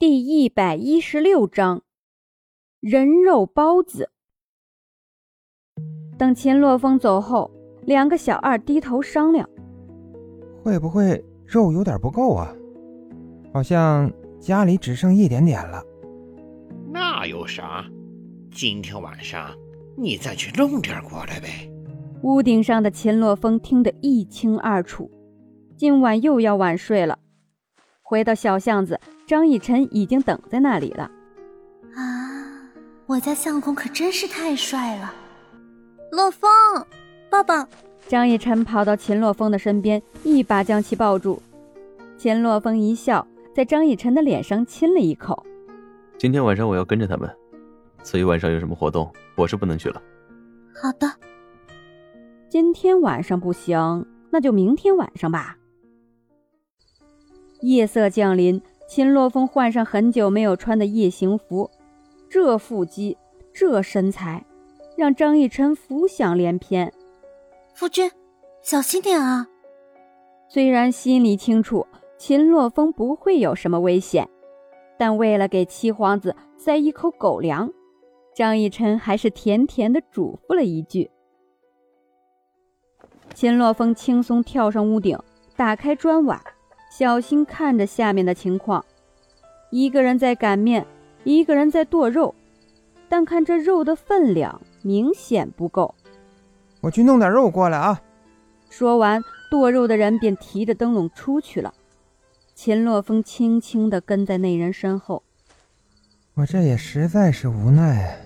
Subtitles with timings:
[0.00, 1.82] 第一百一十六章
[2.80, 4.08] 人肉包子。
[6.16, 7.50] 等秦洛风走后，
[7.84, 9.46] 两个小二低头商量：
[10.64, 12.50] 会不会肉有点不够啊？
[13.52, 14.10] 好像
[14.40, 15.84] 家里只剩一点点了。
[16.90, 17.84] 那有啥？
[18.50, 19.54] 今天晚上
[19.98, 21.70] 你再去弄点过来呗。
[22.22, 25.10] 屋顶上的秦洛风听得一清二楚，
[25.76, 27.18] 今晚又要晚睡了。
[28.10, 28.98] 回到小巷子。
[29.24, 31.08] 张逸晨已经等在那里了。
[31.94, 32.68] 啊，
[33.06, 35.14] 我家相公可真是太帅了！
[36.10, 36.50] 洛风，
[37.30, 37.64] 抱抱。
[38.08, 41.40] 张逸晨跑到秦洛风的身边，一把将其抱住。
[42.18, 45.46] 秦洛风一笑，在张逸晨的脸上亲了一口。
[46.18, 47.30] 今天晚上我要跟着他们，
[48.02, 50.02] 所以晚上有什么活动，我是不能去了。
[50.74, 51.08] 好的。
[52.48, 55.56] 今天晚上不行，那就明天晚上吧。
[57.62, 58.60] 夜色降临。
[58.88, 61.70] 秦洛风换上很久没有穿的夜行服，
[62.28, 63.16] 这腹肌，
[63.52, 64.44] 这身材，
[64.96, 66.92] 让张逸晨浮想联翩。
[67.72, 68.10] 夫君，
[68.62, 69.46] 小心点啊！
[70.48, 71.86] 虽然心里清楚
[72.18, 74.28] 秦洛风不会有什么危险，
[74.98, 77.72] 但为了给七皇子塞一口狗粮，
[78.34, 81.08] 张逸晨还是甜甜的嘱咐了一句。
[83.34, 85.16] 秦洛风轻松跳上屋顶，
[85.54, 86.42] 打开砖瓦。
[86.90, 88.84] 小心看着下面的情况，
[89.70, 90.84] 一个人在擀面，
[91.24, 92.34] 一个人在剁肉，
[93.08, 95.94] 但看这肉的分量明显不够。
[96.80, 98.02] 我去弄点肉过来啊！
[98.68, 101.72] 说完，剁肉的人便提着灯笼出去了。
[102.54, 105.22] 秦洛风轻轻地跟在那人身后。
[106.34, 108.18] 我这也实在是无奈，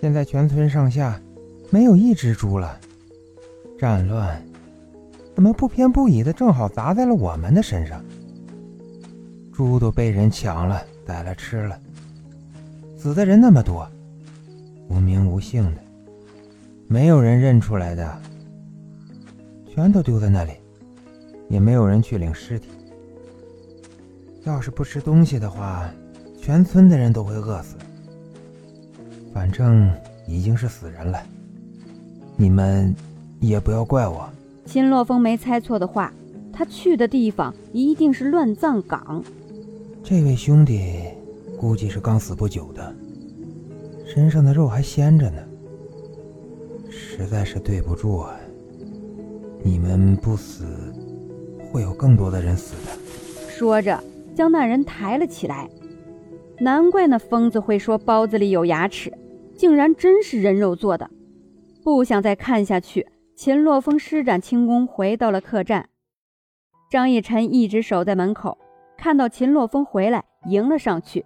[0.00, 1.20] 现在全村上下
[1.70, 2.78] 没有一只猪了，
[3.78, 4.49] 战乱。
[5.40, 8.04] 怎么不偏不倚的，正好砸在了我们的身上？
[9.50, 11.80] 猪都被人抢了、逮了吃了，
[12.94, 13.88] 死的人那么多，
[14.90, 15.80] 无名无姓的，
[16.88, 18.20] 没有人认出来的，
[19.66, 20.52] 全都丢在那里，
[21.48, 22.68] 也没有人去领尸体。
[24.44, 25.90] 要是不吃东西的话，
[26.38, 27.76] 全村的人都会饿死。
[29.32, 29.90] 反正
[30.26, 31.22] 已经是死人了，
[32.36, 32.94] 你们
[33.40, 34.28] 也不要怪我。
[34.70, 36.12] 秦洛风没猜错的话，
[36.52, 39.20] 他去的地方一定是乱葬岗。
[40.00, 40.92] 这位兄弟
[41.58, 42.94] 估计是刚死不久的，
[44.06, 45.42] 身上的肉还鲜着呢。
[46.88, 48.36] 实在是对不住啊！
[49.64, 50.64] 你们不死，
[51.72, 52.92] 会有更多的人死的。
[53.50, 54.00] 说着，
[54.36, 55.68] 将那人抬了起来。
[56.60, 59.12] 难怪那疯子会说包子里有牙齿，
[59.56, 61.10] 竟然真是人肉做的。
[61.82, 63.04] 不想再看下去。
[63.42, 65.88] 秦洛风施展轻功回到了客栈，
[66.90, 68.58] 张逸晨一直守在门口，
[68.98, 71.24] 看到秦洛风回来，迎了上去。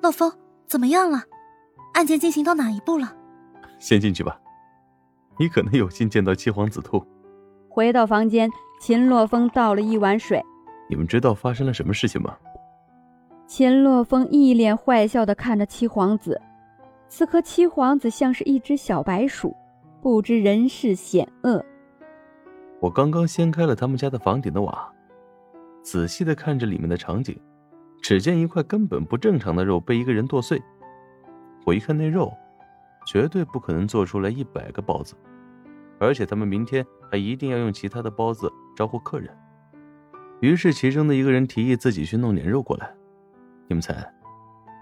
[0.00, 0.32] 洛风
[0.68, 1.24] 怎么样了？
[1.94, 3.16] 案件进行到哪一步了？
[3.80, 4.40] 先进去吧，
[5.40, 7.04] 你可能有幸见到七皇子兔。
[7.68, 8.48] 回到房间，
[8.80, 10.40] 秦洛风倒了一碗水。
[10.88, 12.38] 你们知道发生了什么事情吗？
[13.44, 16.40] 秦洛风一脸坏笑的看着七皇子，
[17.08, 19.52] 此刻七皇子像是一只小白鼠。
[20.00, 21.64] 不知人世险恶。
[22.80, 24.92] 我刚刚掀开了他们家的房顶的瓦，
[25.82, 27.36] 仔细的看着里面的场景，
[28.00, 30.62] 只见一块根本不正常的肉被一个人剁碎。
[31.66, 32.32] 我一看那肉，
[33.06, 35.14] 绝对不可能做出来一百个包子，
[35.98, 39.36] 而且他们明天还一定要用其他的包子招呼客人。
[40.40, 42.88] 于是其中的一个人提议自己去弄点肉过来，
[43.66, 43.94] 你们猜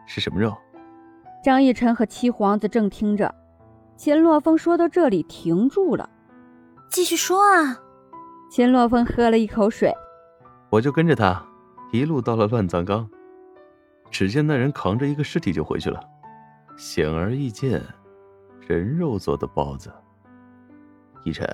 [0.07, 0.55] 是什么肉？
[1.43, 3.35] 张逸晨和七皇子正听着。
[3.97, 6.09] 秦洛风说到这里停住了，
[6.91, 7.81] 继续说啊！
[8.51, 9.93] 秦洛风喝了一口水，
[10.71, 11.45] 我就跟着他
[11.93, 13.09] 一路到了乱葬岗，
[14.11, 16.01] 只见那人扛着一个尸体就回去了，
[16.77, 17.83] 显而易见，
[18.61, 19.91] 人肉做的包子。
[21.25, 21.49] 逸晨，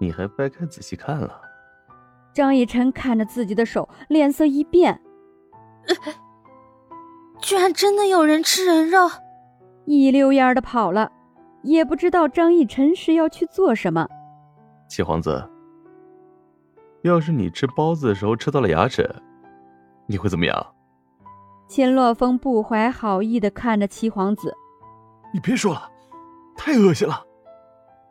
[0.00, 1.40] 你还掰开仔细看了？
[2.32, 5.00] 张逸晨看着自己的手，脸色一变，
[5.86, 5.94] 呃
[7.40, 9.10] 居然真的有人吃人肉！
[9.84, 11.10] 一溜烟的跑了，
[11.62, 14.06] 也不知道张逸晨是要去做什么。
[14.88, 15.48] 七皇子，
[17.02, 19.08] 要是你吃包子的时候吃到了牙齿，
[20.06, 20.66] 你会怎么样？
[21.68, 24.54] 秦洛风不怀好意的看着七皇子
[25.32, 25.90] ：“你别说了，
[26.54, 27.24] 太恶心了！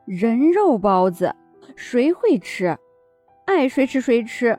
[0.06, 1.33] 人肉包子，
[1.75, 2.75] 谁会吃？
[3.45, 4.57] 爱谁吃谁吃。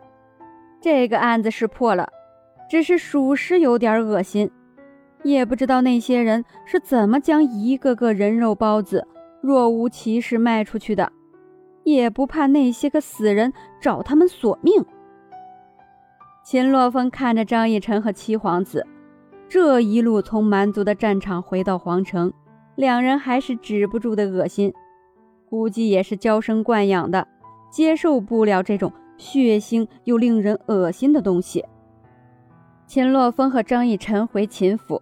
[0.81, 2.09] 这个案子是破了，
[2.70, 4.50] 只是属实有点恶心。”
[5.23, 9.07] 也不知道那些人是怎么将一个个人肉包子
[9.41, 11.13] 若无其事卖出去的，
[11.85, 14.85] 也不怕那些个死人找他们索命。
[16.45, 18.87] 秦洛风看着张逸晨和七皇子，
[19.49, 22.33] 这一路从蛮族的战场回到皇城，
[22.75, 24.73] 两人还是止不住的恶心，
[25.49, 27.29] 估计也是娇生惯养的，
[27.71, 31.65] 接受不了这种血腥又令人恶心的东西。
[32.87, 35.01] 秦洛风和张逸晨回秦府，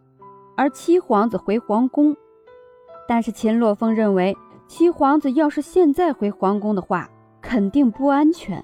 [0.61, 2.15] 而七皇子回皇宫。
[3.09, 4.37] 但是秦洛风认为，
[4.69, 7.09] 七皇子要是现在回皇宫的话，
[7.41, 8.63] 肯定不安全。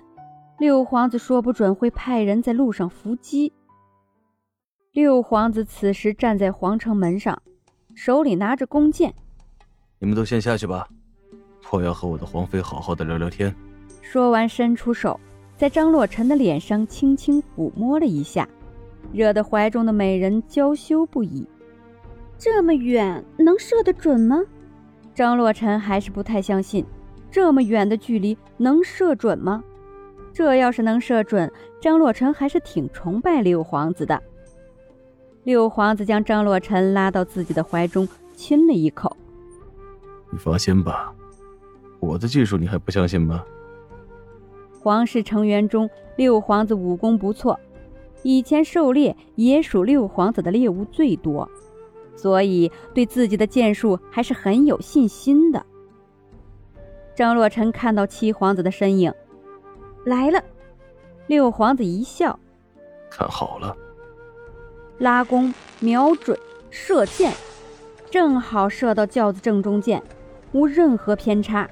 [0.59, 3.51] 六皇子说不准会派人在路上伏击。
[4.93, 7.41] 六皇子此时站在皇城门上，
[7.95, 9.15] 手里拿着弓箭。
[9.99, 10.87] 你们都先下去吧，
[11.71, 13.55] 我要和我的皇妃好好的聊聊天。
[14.03, 15.19] 说完，伸出手，
[15.57, 18.47] 在张洛尘的脸上轻轻抚摸了一下。
[19.15, 21.49] 惹得怀中的美人娇羞不已。
[22.39, 24.43] 这么远能射得准吗？
[25.15, 26.85] 张洛尘还是不太相信，
[27.31, 29.65] 这么远的距离能射准吗？
[30.33, 31.51] 这要是能射准，
[31.81, 34.23] 张洛尘还是挺崇拜六皇子的。
[35.45, 39.17] 六皇子将张洛尘拉到自己的怀中，亲了一口。
[40.31, 41.15] 你放心吧，
[42.01, 43.43] 我的技术你还不相信吗？
[44.83, 47.59] 皇室成员中，六皇子武功不错。
[48.23, 51.49] 以前狩猎也属六皇子的猎物最多，
[52.17, 55.65] 所以对自己的剑术还是很有信心的。
[57.15, 59.13] 张洛尘看到七皇子的身影
[60.05, 60.43] 来了，
[61.27, 62.39] 六皇子一笑，
[63.11, 63.77] 看好了，
[64.99, 66.39] 拉弓瞄准
[66.71, 67.33] 射箭，
[68.11, 70.03] 正好射到轿子正中间，
[70.53, 71.69] 无任何偏差。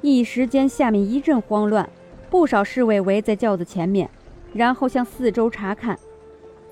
[0.00, 1.88] 一时间下面一阵慌乱，
[2.30, 4.08] 不少侍卫围在轿子前面。
[4.52, 5.96] 然后向四周查看，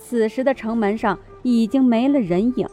[0.09, 2.67] 此时的城门上已经没了人影。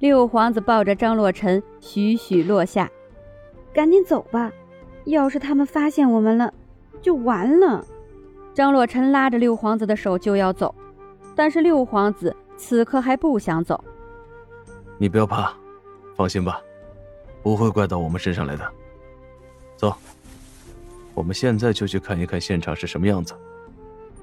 [0.00, 2.90] 六皇子抱着张洛尘，徐徐落下
[3.72, 4.50] ：“赶紧走吧，
[5.04, 6.52] 要是他们发现我们了，
[7.00, 7.86] 就完了。”
[8.52, 10.74] 张洛尘拉着六皇子的手就要走，
[11.36, 13.84] 但是六皇子此刻还不想走。
[14.96, 15.54] 你不要怕，
[16.16, 16.60] 放心吧，
[17.40, 18.68] 不会怪到我们身上来的。
[19.76, 19.94] 走。
[21.14, 23.32] 我们现在就去看一看现场是什么样子。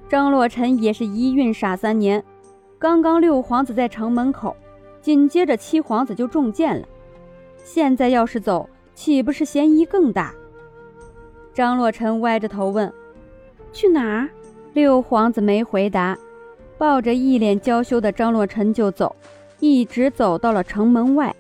[0.07, 2.23] 张洛尘也是一孕傻三年，
[2.77, 4.55] 刚刚六皇子在城门口，
[5.01, 6.87] 紧接着七皇子就中箭了。
[7.63, 10.31] 现在要是走，岂不是嫌疑更大？
[11.53, 12.91] 张洛尘歪着头问
[13.73, 14.29] ：“去哪儿？”
[14.73, 16.17] 六皇子没回答，
[16.77, 19.15] 抱着一脸娇羞的张洛尘就走，
[19.59, 21.33] 一直走到了城门外。